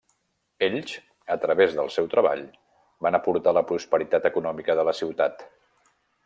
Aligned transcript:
Ells, 0.67 0.93
a 1.35 1.35
través 1.43 1.75
del 1.79 1.91
seu 1.95 2.09
treball, 2.13 2.41
van 3.09 3.19
aportar 3.19 3.53
la 3.59 3.65
prosperitat 3.73 4.27
econòmica 4.31 4.79
de 4.81 4.87
la 4.91 4.97
ciutat. 5.03 5.47